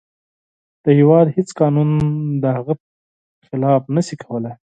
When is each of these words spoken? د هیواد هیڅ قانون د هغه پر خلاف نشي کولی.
د 0.83 0.85
هیواد 0.99 1.27
هیڅ 1.35 1.49
قانون 1.59 1.89
د 2.41 2.43
هغه 2.57 2.73
پر 2.81 2.87
خلاف 3.47 3.81
نشي 3.95 4.15
کولی. 4.23 4.51